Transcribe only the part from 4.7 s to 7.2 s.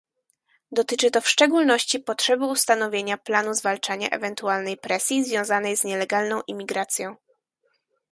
presji związanej z nielegalną imigracją